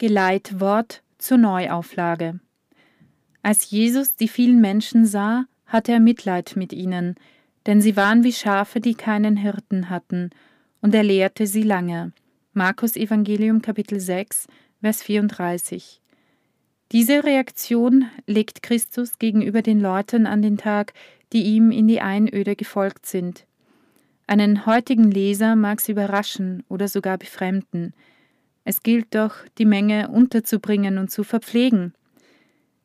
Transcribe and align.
Geleitwort 0.00 1.02
zur 1.18 1.38
Neuauflage. 1.38 2.38
Als 3.42 3.68
Jesus 3.72 4.14
die 4.14 4.28
vielen 4.28 4.60
Menschen 4.60 5.04
sah, 5.04 5.46
hatte 5.66 5.90
er 5.90 5.98
Mitleid 5.98 6.54
mit 6.54 6.72
ihnen, 6.72 7.16
denn 7.66 7.80
sie 7.80 7.96
waren 7.96 8.22
wie 8.22 8.32
Schafe, 8.32 8.78
die 8.78 8.94
keinen 8.94 9.36
Hirten 9.36 9.90
hatten, 9.90 10.30
und 10.80 10.94
er 10.94 11.02
lehrte 11.02 11.48
sie 11.48 11.64
lange. 11.64 12.12
Markus 12.52 12.94
Evangelium 12.94 13.60
Kapitel 13.60 13.98
6, 13.98 14.46
Vers 14.82 15.02
34. 15.02 16.00
Diese 16.92 17.24
Reaktion 17.24 18.06
legt 18.24 18.62
Christus 18.62 19.18
gegenüber 19.18 19.62
den 19.62 19.80
Leuten 19.80 20.28
an 20.28 20.42
den 20.42 20.58
Tag, 20.58 20.92
die 21.32 21.42
ihm 21.42 21.72
in 21.72 21.88
die 21.88 22.00
Einöde 22.00 22.54
gefolgt 22.54 23.04
sind. 23.06 23.46
Einen 24.28 24.64
heutigen 24.64 25.10
Leser 25.10 25.56
mag 25.56 25.80
sie 25.80 25.90
überraschen 25.90 26.62
oder 26.68 26.86
sogar 26.86 27.18
befremden. 27.18 27.94
Es 28.68 28.82
gilt 28.82 29.14
doch, 29.14 29.34
die 29.56 29.64
Menge 29.64 30.08
unterzubringen 30.08 30.98
und 30.98 31.10
zu 31.10 31.24
verpflegen. 31.24 31.94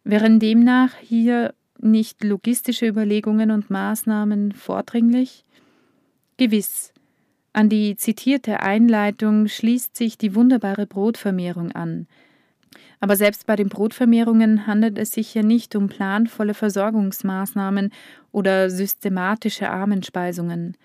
Wären 0.05 0.39
demnach 0.39 0.95
hier 0.95 1.53
nicht 1.77 2.23
logistische 2.23 2.87
Überlegungen 2.87 3.51
und 3.51 3.69
Maßnahmen 3.69 4.53
vordringlich? 4.53 5.43
Gewiss. 6.37 6.93
An 7.51 7.67
die 7.67 7.97
zitierte 7.97 8.61
Einleitung 8.61 9.49
schließt 9.49 9.97
sich 9.97 10.17
die 10.17 10.35
wunderbare 10.35 10.87
Brotvermehrung 10.87 11.73
an. 11.73 12.07
Aber 13.01 13.17
selbst 13.17 13.45
bei 13.45 13.57
den 13.57 13.67
Brotvermehrungen 13.67 14.65
handelt 14.65 14.97
es 14.97 15.11
sich 15.11 15.33
ja 15.33 15.43
nicht 15.43 15.75
um 15.75 15.89
planvolle 15.89 16.53
Versorgungsmaßnahmen 16.53 17.91
oder 18.31 18.69
systematische 18.69 19.69
Armenspeisungen. 19.69 20.77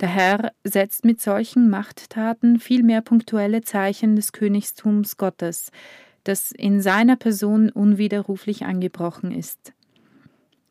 Der 0.00 0.08
Herr 0.08 0.52
setzt 0.64 1.04
mit 1.04 1.20
solchen 1.20 1.68
Machttaten 1.68 2.58
vielmehr 2.58 3.02
punktuelle 3.02 3.60
Zeichen 3.60 4.16
des 4.16 4.32
Königstums 4.32 5.18
Gottes, 5.18 5.70
das 6.24 6.52
in 6.52 6.80
seiner 6.80 7.16
Person 7.16 7.68
unwiderruflich 7.68 8.64
angebrochen 8.64 9.30
ist. 9.30 9.74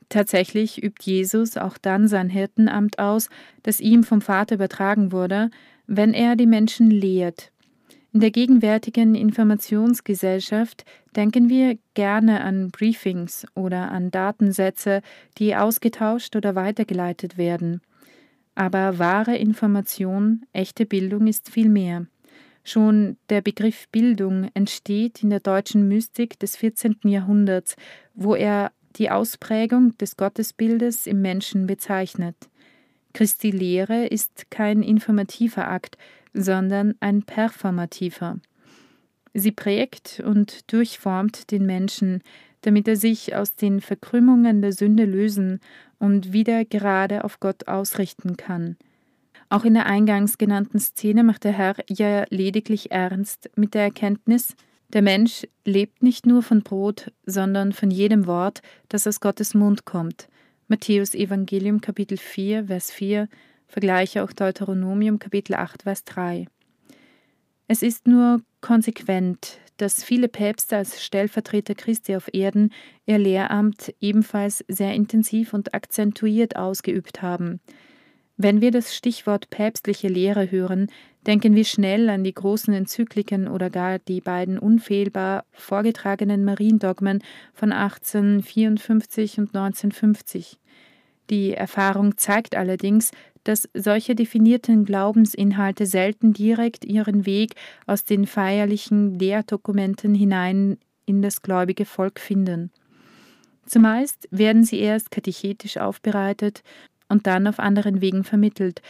Tatsächlich 0.09 0.83
übt 0.83 1.03
Jesus 1.03 1.57
auch 1.57 1.77
dann 1.77 2.07
sein 2.07 2.29
Hirtenamt 2.29 2.97
aus, 2.97 3.29
das 3.61 3.79
ihm 3.79 4.03
vom 4.03 4.21
Vater 4.21 4.55
übertragen 4.55 5.11
wurde, 5.11 5.51
wenn 5.85 6.15
er 6.15 6.35
die 6.35 6.47
Menschen 6.47 6.89
lehrt. 6.89 7.51
In 8.11 8.21
der 8.21 8.31
gegenwärtigen 8.31 9.13
Informationsgesellschaft 9.13 10.83
denken 11.15 11.49
wir 11.49 11.77
gerne 11.93 12.41
an 12.41 12.71
Briefings 12.71 13.45
oder 13.53 13.91
an 13.91 14.09
Datensätze, 14.09 15.03
die 15.37 15.55
ausgetauscht 15.55 16.35
oder 16.35 16.55
weitergeleitet 16.55 17.37
werden. 17.37 17.81
Aber 18.59 18.99
wahre 18.99 19.37
Information, 19.37 20.45
echte 20.51 20.85
Bildung 20.85 21.27
ist 21.27 21.49
viel 21.49 21.69
mehr. 21.69 22.07
Schon 22.65 23.15
der 23.29 23.39
Begriff 23.39 23.87
Bildung 23.87 24.51
entsteht 24.53 25.23
in 25.23 25.29
der 25.29 25.39
deutschen 25.39 25.87
Mystik 25.87 26.37
des 26.39 26.57
14. 26.57 26.97
Jahrhunderts, 27.05 27.77
wo 28.15 28.35
er 28.35 28.73
die 28.97 29.11
Ausprägung 29.11 29.97
des 29.97 30.17
Gottesbildes 30.17 31.07
im 31.07 31.21
Menschen 31.21 31.67
bezeichnet. 31.67 32.35
Christi 33.13 33.51
Lehre 33.51 34.07
ist 34.07 34.51
kein 34.51 34.83
informativer 34.83 35.69
Akt, 35.69 35.97
sondern 36.33 36.95
ein 36.99 37.23
performativer. 37.23 38.39
Sie 39.33 39.53
prägt 39.53 40.21
und 40.25 40.69
durchformt 40.73 41.51
den 41.51 41.65
Menschen, 41.65 42.23
damit 42.61 42.87
er 42.87 42.95
sich 42.95 43.35
aus 43.35 43.55
den 43.55 43.81
Verkrümmungen 43.81 44.61
der 44.61 44.73
Sünde 44.73 45.05
lösen 45.05 45.59
und 45.97 46.33
wieder 46.33 46.65
gerade 46.65 47.23
auf 47.23 47.39
Gott 47.39 47.67
ausrichten 47.67 48.37
kann. 48.37 48.77
Auch 49.49 49.65
in 49.65 49.73
der 49.73 49.87
eingangs 49.87 50.37
genannten 50.37 50.79
Szene 50.79 51.23
macht 51.23 51.43
der 51.43 51.53
Herr 51.53 51.75
ja 51.89 52.25
lediglich 52.29 52.91
ernst 52.91 53.49
mit 53.55 53.73
der 53.73 53.83
Erkenntnis, 53.83 54.55
der 54.93 55.01
Mensch 55.03 55.47
lebt 55.65 56.01
nicht 56.01 56.25
nur 56.25 56.41
von 56.41 56.63
Brot, 56.63 57.11
sondern 57.25 57.73
von 57.73 57.91
jedem 57.91 58.25
Wort, 58.25 58.61
das 58.89 59.05
aus 59.05 59.19
Gottes 59.19 59.53
Mund 59.53 59.85
kommt. 59.85 60.27
Matthäus 60.67 61.13
Evangelium 61.13 61.79
Kapitel 61.79 62.17
4, 62.17 62.65
Vers 62.65 62.91
4, 62.91 63.27
vergleiche 63.67 64.23
auch 64.23 64.31
Deuteronomium 64.31 65.19
Kapitel 65.19 65.53
8, 65.53 65.83
Vers 65.83 66.03
3. 66.05 66.47
Es 67.67 67.83
ist 67.83 68.07
nur 68.07 68.41
konsequent, 68.61 69.59
dass 69.81 70.03
viele 70.03 70.27
Päpste 70.27 70.77
als 70.77 71.03
Stellvertreter 71.03 71.75
Christi 71.75 72.15
auf 72.15 72.29
Erden 72.33 72.71
ihr 73.05 73.17
Lehramt 73.17 73.93
ebenfalls 73.99 74.63
sehr 74.67 74.93
intensiv 74.93 75.53
und 75.53 75.73
akzentuiert 75.73 76.55
ausgeübt 76.55 77.21
haben. 77.21 77.59
Wenn 78.37 78.61
wir 78.61 78.71
das 78.71 78.95
Stichwort 78.95 79.49
päpstliche 79.49 80.07
Lehre 80.07 80.49
hören, 80.49 80.87
denken 81.27 81.55
wir 81.55 81.65
schnell 81.65 82.09
an 82.09 82.23
die 82.23 82.33
großen 82.33 82.73
Enzykliken 82.73 83.49
oder 83.49 83.69
gar 83.69 83.99
die 83.99 84.21
beiden 84.21 84.57
unfehlbar 84.57 85.43
vorgetragenen 85.51 86.45
Mariendogmen 86.45 87.21
von 87.53 87.73
1854 87.73 89.39
und 89.39 89.47
1950. 89.55 90.57
Die 91.29 91.53
Erfahrung 91.53 92.17
zeigt 92.17 92.55
allerdings, 92.55 93.11
dass 93.43 93.69
solche 93.73 94.15
definierten 94.15 94.85
Glaubensinhalte 94.85 95.85
selten 95.85 96.33
direkt 96.33 96.85
ihren 96.85 97.25
Weg 97.25 97.55
aus 97.85 98.03
den 98.03 98.25
feierlichen 98.25 99.17
Lehrdokumenten 99.17 100.13
hinein 100.13 100.77
in 101.05 101.21
das 101.21 101.41
gläubige 101.41 101.85
Volk 101.85 102.19
finden. 102.19 102.71
Zumeist 103.65 104.27
werden 104.31 104.63
sie 104.63 104.79
erst 104.79 105.11
katechetisch 105.11 105.77
aufbereitet 105.77 106.63
und 107.07 107.27
dann 107.27 107.47
auf 107.47 107.59
anderen 107.59 108.01
Wegen 108.01 108.23
vermittelt, 108.23 108.81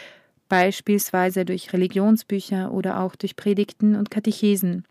beispielsweise 0.48 1.46
durch 1.46 1.74
Religionsbücher 1.74 2.72
oder 2.72 3.02
auch 3.02 3.16
durch 3.16 3.36
Predigten 3.36 3.96
und 3.96 4.10
Katechesen. 4.10 4.86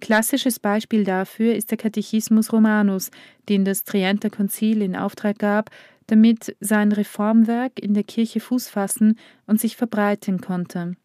Klassisches 0.00 0.58
Beispiel 0.58 1.04
dafür 1.04 1.54
ist 1.54 1.70
der 1.70 1.78
Katechismus 1.78 2.52
Romanus, 2.52 3.10
den 3.48 3.64
das 3.64 3.84
Trienter 3.84 4.28
Konzil 4.28 4.82
in 4.82 4.96
Auftrag 4.96 5.38
gab, 5.38 5.70
damit 6.06 6.56
sein 6.60 6.92
Reformwerk 6.92 7.78
in 7.80 7.94
der 7.94 8.04
Kirche 8.04 8.40
Fuß 8.40 8.68
fassen 8.68 9.18
und 9.46 9.60
sich 9.60 9.76
verbreiten 9.76 10.40
konnte. 10.40 10.96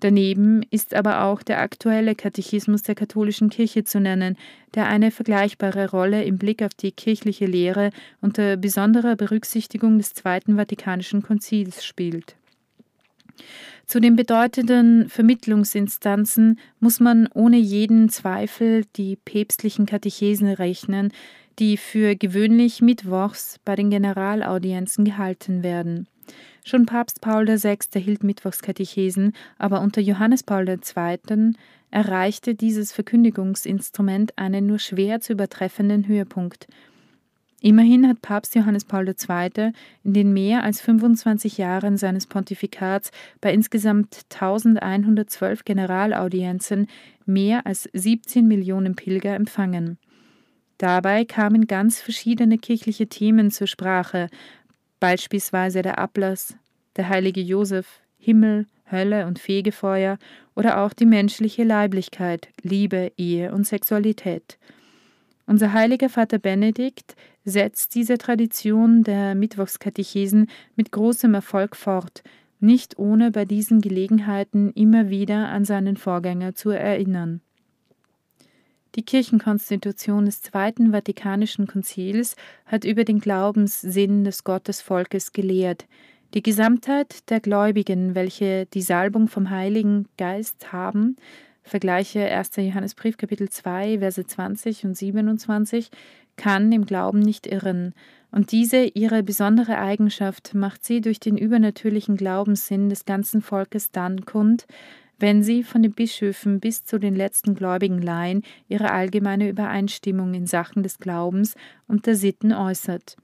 Daneben 0.00 0.62
ist 0.70 0.92
aber 0.92 1.24
auch 1.24 1.42
der 1.42 1.60
aktuelle 1.60 2.14
Katechismus 2.14 2.82
der 2.82 2.94
katholischen 2.94 3.48
Kirche 3.48 3.84
zu 3.84 4.00
nennen, 4.00 4.36
der 4.74 4.86
eine 4.86 5.10
vergleichbare 5.10 5.90
Rolle 5.90 6.24
im 6.24 6.36
Blick 6.36 6.62
auf 6.62 6.74
die 6.74 6.92
kirchliche 6.92 7.46
Lehre 7.46 7.90
unter 8.20 8.58
besonderer 8.58 9.16
Berücksichtigung 9.16 9.96
des 9.96 10.12
Zweiten 10.12 10.56
Vatikanischen 10.56 11.22
Konzils 11.22 11.84
spielt. 11.84 12.36
Zu 13.86 14.00
den 14.00 14.16
bedeutenden 14.16 15.08
Vermittlungsinstanzen 15.08 16.58
muss 16.80 17.00
man 17.00 17.28
ohne 17.32 17.58
jeden 17.58 18.08
Zweifel 18.08 18.84
die 18.96 19.16
päpstlichen 19.16 19.86
Katechesen 19.86 20.48
rechnen, 20.48 21.12
die 21.58 21.76
für 21.76 22.16
gewöhnlich 22.16 22.80
mittwochs 22.82 23.58
bei 23.64 23.76
den 23.76 23.90
Generalaudienzen 23.90 25.04
gehalten 25.04 25.62
werden. 25.62 26.06
Schon 26.64 26.86
Papst 26.86 27.20
Paul 27.20 27.46
VI. 27.46 27.78
hielt 28.00 28.24
Mittwochskatechesen, 28.24 29.34
aber 29.58 29.82
unter 29.82 30.00
Johannes 30.00 30.42
Paul 30.42 30.66
II. 30.68 31.52
erreichte 31.90 32.54
dieses 32.54 32.92
Verkündigungsinstrument 32.92 34.38
einen 34.38 34.66
nur 34.66 34.78
schwer 34.78 35.20
zu 35.20 35.34
übertreffenden 35.34 36.08
Höhepunkt. 36.08 36.66
Immerhin 37.60 38.06
hat 38.06 38.20
Papst 38.20 38.54
Johannes 38.54 38.84
Paul 38.84 39.08
II. 39.08 39.72
in 40.04 40.12
den 40.12 40.32
mehr 40.34 40.64
als 40.64 40.82
25 40.82 41.56
Jahren 41.56 41.96
seines 41.96 42.26
Pontifikats 42.26 43.10
bei 43.40 43.54
insgesamt 43.54 44.26
1112 44.32 45.64
Generalaudienzen 45.64 46.88
mehr 47.24 47.66
als 47.66 47.88
17 47.92 48.46
Millionen 48.46 48.96
Pilger 48.96 49.34
empfangen. 49.34 49.98
Dabei 50.84 51.24
kamen 51.24 51.66
ganz 51.66 51.98
verschiedene 51.98 52.58
kirchliche 52.58 53.06
Themen 53.06 53.50
zur 53.50 53.66
Sprache, 53.66 54.28
beispielsweise 55.00 55.80
der 55.80 55.98
Ablass, 55.98 56.58
der 56.96 57.08
heilige 57.08 57.40
Josef, 57.40 58.02
Himmel, 58.18 58.66
Hölle 58.92 59.26
und 59.26 59.38
Fegefeuer 59.38 60.18
oder 60.54 60.82
auch 60.82 60.92
die 60.92 61.06
menschliche 61.06 61.64
Leiblichkeit, 61.64 62.48
Liebe, 62.60 63.12
Ehe 63.16 63.50
und 63.54 63.66
Sexualität. 63.66 64.58
Unser 65.46 65.72
heiliger 65.72 66.10
Vater 66.10 66.38
Benedikt 66.38 67.16
setzt 67.46 67.94
diese 67.94 68.18
Tradition 68.18 69.04
der 69.04 69.34
Mittwochskatechesen 69.34 70.50
mit 70.76 70.92
großem 70.92 71.32
Erfolg 71.32 71.76
fort, 71.76 72.22
nicht 72.60 72.98
ohne 72.98 73.30
bei 73.30 73.46
diesen 73.46 73.80
Gelegenheiten 73.80 74.70
immer 74.72 75.08
wieder 75.08 75.48
an 75.48 75.64
seinen 75.64 75.96
Vorgänger 75.96 76.54
zu 76.54 76.68
erinnern. 76.68 77.40
Die 78.94 79.02
Kirchenkonstitution 79.02 80.26
des 80.26 80.40
Zweiten 80.40 80.92
Vatikanischen 80.92 81.66
Konzils 81.66 82.36
hat 82.64 82.84
über 82.84 83.04
den 83.04 83.18
Glaubenssinn 83.18 84.22
des 84.22 84.44
Gottesvolkes 84.44 85.32
gelehrt. 85.32 85.86
Die 86.32 86.42
Gesamtheit 86.42 87.28
der 87.28 87.40
Gläubigen, 87.40 88.14
welche 88.14 88.66
die 88.66 88.82
Salbung 88.82 89.26
vom 89.26 89.50
Heiligen 89.50 90.06
Geist 90.16 90.72
haben, 90.72 91.16
vergleiche 91.64 92.24
1. 92.24 92.56
Johannesbrief 92.56 93.16
Kapitel 93.16 93.48
2, 93.48 93.98
Verse 93.98 94.24
20 94.24 94.84
und 94.84 94.96
27, 94.96 95.90
kann 96.36 96.70
im 96.70 96.84
Glauben 96.84 97.18
nicht 97.18 97.48
irren, 97.48 97.94
und 98.30 98.50
diese 98.50 98.82
ihre 98.84 99.22
besondere 99.22 99.78
Eigenschaft 99.78 100.54
macht 100.54 100.84
sie 100.84 101.00
durch 101.00 101.20
den 101.20 101.38
übernatürlichen 101.38 102.16
Glaubenssinn 102.16 102.88
des 102.88 103.04
ganzen 103.04 103.42
Volkes 103.42 103.92
dann 103.92 104.24
kund, 104.24 104.66
wenn 105.18 105.42
sie 105.42 105.62
von 105.62 105.82
den 105.82 105.92
Bischöfen 105.92 106.60
bis 106.60 106.84
zu 106.84 106.98
den 106.98 107.14
letzten 107.14 107.54
gläubigen 107.54 108.02
Laien 108.02 108.42
ihre 108.68 108.90
allgemeine 108.90 109.48
Übereinstimmung 109.48 110.34
in 110.34 110.46
Sachen 110.46 110.82
des 110.82 110.98
Glaubens 110.98 111.54
und 111.86 112.06
der 112.06 112.16
Sitten 112.16 112.52
äußert. 112.52 113.16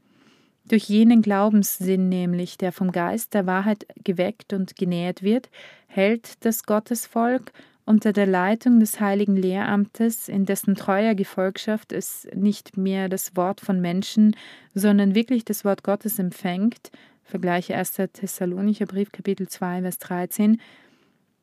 Durch 0.68 0.84
jenen 0.84 1.20
Glaubenssinn 1.20 2.08
nämlich, 2.08 2.56
der 2.56 2.70
vom 2.70 2.92
Geist 2.92 3.34
der 3.34 3.46
Wahrheit 3.46 3.86
geweckt 4.04 4.52
und 4.52 4.76
genährt 4.76 5.22
wird, 5.22 5.50
hält 5.88 6.44
das 6.44 6.62
Gottesvolk 6.62 7.52
unter 7.84 8.12
der 8.12 8.26
Leitung 8.26 8.78
des 8.78 9.00
heiligen 9.00 9.36
Lehramtes, 9.36 10.28
in 10.28 10.44
dessen 10.46 10.76
treuer 10.76 11.16
Gefolgschaft 11.16 11.92
es 11.92 12.28
nicht 12.36 12.76
mehr 12.76 13.08
das 13.08 13.34
Wort 13.34 13.60
von 13.60 13.80
Menschen, 13.80 14.36
sondern 14.74 15.16
wirklich 15.16 15.44
das 15.44 15.64
Wort 15.64 15.82
Gottes 15.82 16.20
empfängt, 16.20 16.92
vergleiche 17.24 17.74
1. 17.74 17.94
Thessalonicher 18.12 18.86
Brief 18.86 19.10
Kapitel 19.10 19.48
2 19.48 19.82
Vers 19.82 19.98
13, 19.98 20.60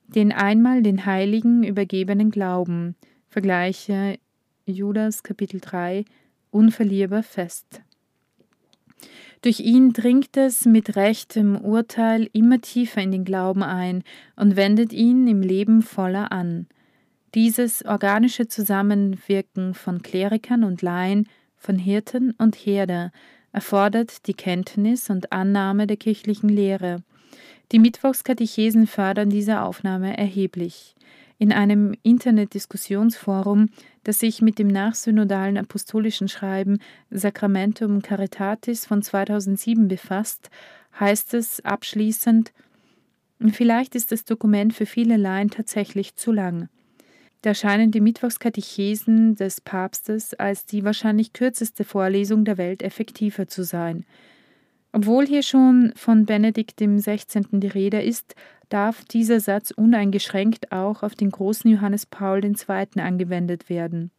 den 0.08 0.32
einmal 0.32 0.82
den 0.82 1.06
Heiligen 1.06 1.64
übergebenen 1.64 2.32
Glauben, 2.32 2.96
vergleiche 3.28 4.18
Judas 4.66 5.24
Kapitel 5.24 5.60
3, 5.60 6.06
unverlierbar 6.52 7.24
fest. 7.24 7.82
Durch 9.42 9.60
ihn 9.60 9.94
dringt 9.94 10.36
es 10.36 10.66
mit 10.66 10.96
rechtem 10.96 11.56
Urteil 11.56 12.30
immer 12.34 12.60
tiefer 12.60 13.02
in 13.02 13.12
den 13.12 13.24
Glauben 13.24 13.64
ein 13.64 14.04
und 14.36 14.56
wendet 14.56 14.94
ihn 14.94 15.28
im 15.28 15.42
Leben 15.42 15.84
voller 15.84 16.32
an. 16.32 16.68
Dieses 17.36 17.86
organische 17.86 18.48
Zusammenwirken 18.48 19.74
von 19.74 20.02
Klerikern 20.02 20.64
und 20.64 20.82
Laien, 20.82 21.28
von 21.56 21.78
Hirten 21.78 22.32
und 22.38 22.56
Herde 22.56 23.12
erfordert 23.52 24.28
die 24.28 24.34
Kenntnis 24.34 25.10
und 25.10 25.32
Annahme 25.32 25.88
der 25.88 25.98
kirchlichen 25.98 26.50
Lehre. 26.50 27.04
Die 27.72 27.80
Mittwochskatechesen 27.80 28.88
fördern 28.88 29.30
diese 29.30 29.62
Aufnahme 29.62 30.18
erheblich. 30.18 30.96
In 31.38 31.52
einem 31.52 31.94
Internetdiskussionsforum, 32.02 33.70
das 34.04 34.20
sich 34.20 34.42
mit 34.42 34.58
dem 34.58 34.68
nachsynodalen 34.68 35.58
apostolischen 35.58 36.30
Schreiben 36.30 36.80
Sacramentum 37.12 38.02
Caritatis 38.02 38.86
von 38.86 39.02
2007 39.02 39.88
befasst, 39.88 40.50
heißt 41.00 41.34
es 41.34 41.64
abschließend, 41.64 42.54
vielleicht 43.52 43.96
ist 43.96 44.12
das 44.12 44.24
Dokument 44.24 44.74
für 44.74 44.86
viele 44.86 45.18
Laien 45.18 45.50
tatsächlich 45.50 46.16
zu 46.16 46.32
lang. 46.32 46.70
Da 47.42 47.54
scheinen 47.54 47.92
die 47.92 48.02
Mittwochskatechesen 48.02 49.36
des 49.36 49.62
Papstes 49.62 50.34
als 50.34 50.66
die 50.66 50.84
wahrscheinlich 50.84 51.34
kürzeste 51.34 51.84
Vorlesung 51.84 52.46
der 52.46 52.58
Welt 52.58 52.82
effektiver 52.82 53.48
zu 53.48 53.64
sein. 53.64 54.06
Obwohl 54.92 55.28
hier 55.28 55.44
schon 55.44 55.94
von 55.96 56.26
Benedikt 56.26 56.80
XVI. 56.80 57.44
die 57.52 57.68
Rede 57.68 58.02
ist, 58.02 58.36
darf 58.70 59.06
dieser 59.06 59.40
Satz 59.40 59.72
uneingeschränkt 59.72 60.72
auch 60.72 61.04
auf 61.04 61.16
den 61.16 61.32
großen 61.32 61.70
Johannes 61.70 62.06
Paul 62.06 62.44
II. 62.44 63.02
angewendet 63.02 63.70
werden. 63.70 64.12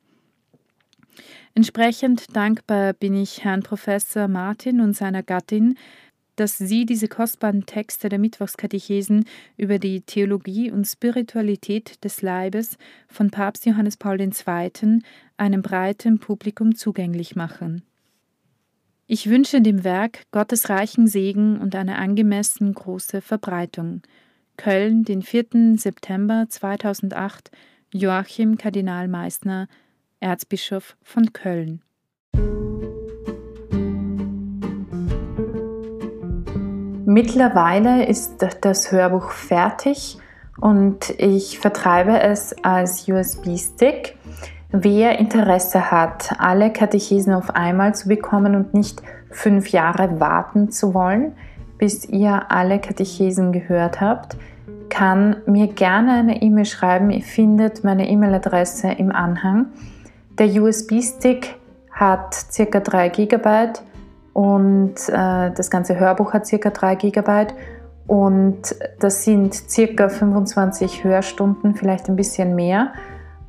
Entsprechend 1.54 2.36
dankbar 2.36 2.92
bin 2.92 3.14
ich 3.14 3.44
Herrn 3.44 3.62
Professor 3.62 4.28
Martin 4.28 4.80
und 4.80 4.94
seiner 4.94 5.22
Gattin, 5.22 5.74
dass 6.36 6.56
sie 6.56 6.86
diese 6.86 7.08
kostbaren 7.08 7.66
Texte 7.66 8.08
der 8.08 8.20
Mittwochskatechesen 8.20 9.24
über 9.56 9.80
die 9.80 10.02
Theologie 10.02 10.70
und 10.70 10.84
Spiritualität 10.84 12.04
des 12.04 12.22
Leibes 12.22 12.78
von 13.08 13.30
Papst 13.30 13.66
Johannes 13.66 13.96
Paul 13.96 14.20
II. 14.20 15.00
einem 15.36 15.62
breiten 15.62 16.20
Publikum 16.20 16.76
zugänglich 16.76 17.34
machen. 17.34 17.82
Ich 19.10 19.30
wünsche 19.30 19.62
dem 19.62 19.84
Werk 19.84 20.24
Gottes 20.32 20.68
reichen 20.68 21.06
Segen 21.06 21.58
und 21.62 21.74
eine 21.74 21.96
angemessen 21.96 22.74
große 22.74 23.22
Verbreitung. 23.22 24.02
Köln, 24.58 25.02
den 25.02 25.22
4. 25.22 25.76
September 25.76 26.44
2008, 26.46 27.50
Joachim 27.90 28.58
Kardinal 28.58 29.08
Meissner, 29.08 29.66
Erzbischof 30.20 30.98
von 31.02 31.32
Köln. 31.32 31.80
Mittlerweile 37.06 38.04
ist 38.04 38.44
das 38.60 38.92
Hörbuch 38.92 39.30
fertig 39.30 40.18
und 40.60 41.14
ich 41.16 41.58
vertreibe 41.58 42.20
es 42.20 42.54
als 42.62 43.08
USB-Stick. 43.08 44.17
Wer 44.70 45.18
Interesse 45.18 45.90
hat, 45.90 46.34
alle 46.38 46.70
Katechesen 46.70 47.32
auf 47.32 47.54
einmal 47.54 47.94
zu 47.94 48.08
bekommen 48.08 48.54
und 48.54 48.74
nicht 48.74 49.02
fünf 49.30 49.70
Jahre 49.70 50.20
warten 50.20 50.70
zu 50.70 50.92
wollen, 50.92 51.32
bis 51.78 52.04
ihr 52.04 52.50
alle 52.50 52.78
Katechesen 52.78 53.52
gehört 53.52 54.02
habt, 54.02 54.36
kann 54.90 55.36
mir 55.46 55.68
gerne 55.68 56.12
eine 56.12 56.42
E-Mail 56.42 56.66
schreiben. 56.66 57.10
Ihr 57.10 57.22
findet 57.22 57.82
meine 57.82 58.08
E-Mail-Adresse 58.10 58.88
im 58.92 59.10
Anhang. 59.10 59.66
Der 60.38 60.48
USB-Stick 60.48 61.56
hat 61.90 62.36
ca. 62.54 62.80
3 62.80 63.08
GB 63.08 63.72
und 64.34 64.94
äh, 65.08 65.50
das 65.50 65.70
ganze 65.70 65.98
Hörbuch 65.98 66.34
hat 66.34 66.48
ca. 66.48 66.70
3 66.70 66.94
GB 66.96 67.46
und 68.06 68.74
das 69.00 69.24
sind 69.24 69.62
ca. 69.96 70.08
25 70.10 71.04
Hörstunden, 71.04 71.74
vielleicht 71.74 72.08
ein 72.08 72.16
bisschen 72.16 72.54
mehr. 72.54 72.92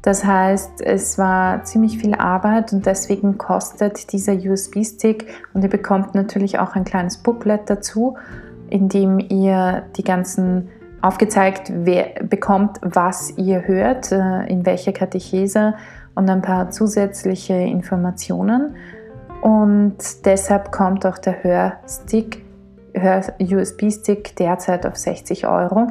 Das 0.02 0.24
heißt, 0.24 0.82
es 0.82 1.18
war 1.18 1.64
ziemlich 1.66 1.98
viel 1.98 2.16
Arbeit 2.16 2.72
und 2.72 2.86
deswegen 2.86 3.38
kostet 3.38 4.14
dieser 4.14 4.34
USB-Stick 4.34 5.28
und 5.54 5.64
ihr 5.64 5.70
bekommt 5.70 6.16
natürlich 6.16 6.58
auch 6.58 6.76
ein 6.76 6.86
kleines 6.86 7.18
Booklet 7.18 7.70
dazu, 7.70 8.16
in 8.70 8.88
dem 8.88 9.20
ihr 9.20 9.84
die 9.98 10.04
ganzen 10.04 10.70
aufgezeigt 11.02 11.72
bekommt, 12.30 12.78
was 12.82 13.38
ihr 13.38 13.68
hört, 13.68 14.12
äh, 14.12 14.46
in 14.48 14.66
welcher 14.66 14.92
Katechese 14.92 15.76
und 16.16 16.30
ein 16.30 16.42
paar 16.42 16.72
zusätzliche 16.72 17.54
Informationen. 17.54 18.76
Und 19.42 19.98
deshalb 20.26 20.72
kommt 20.72 21.06
auch 21.06 21.18
der 21.18 21.44
Hörstick, 21.44 22.46
Hör-USB-Stick 22.94 24.36
derzeit 24.36 24.86
auf 24.86 24.98
60 24.98 25.48
Euro. 25.48 25.88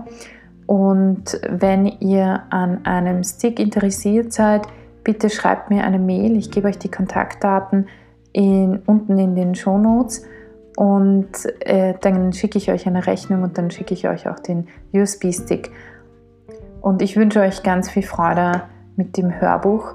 Und 0.69 1.41
wenn 1.49 1.87
ihr 1.87 2.43
an 2.50 2.85
einem 2.85 3.25
Stick 3.25 3.59
interessiert 3.59 4.35
seid, 4.35 4.69
bitte 5.02 5.31
schreibt 5.31 5.71
mir 5.71 5.83
eine 5.83 5.99
Mail. 5.99 6.37
Ich 6.37 6.50
gebe 6.50 6.69
euch 6.69 6.76
die 6.76 6.90
Kontaktdaten 6.90 7.88
in, 8.35 8.78
unten 8.85 9.19
in 9.19 9.35
den 9.35 9.54
Show 9.54 9.78
Notes 9.78 10.26
und 10.76 11.31
äh, 11.61 11.95
dann 12.02 12.35
schicke 12.35 12.59
ich 12.59 12.71
euch 12.71 12.87
eine 12.87 13.07
Rechnung 13.07 13.45
und 13.45 13.57
dann 13.57 13.71
schicke 13.71 13.95
ich 13.95 14.07
euch 14.09 14.28
auch 14.28 14.38
den 14.38 14.69
USB-Stick. 14.92 15.71
Und 16.83 17.00
ich 17.00 17.16
wünsche 17.16 17.40
euch 17.40 17.62
ganz 17.62 17.88
viel 17.88 18.02
Freude 18.02 18.64
mit 18.95 19.16
dem 19.16 19.40
Hörbuch. 19.40 19.95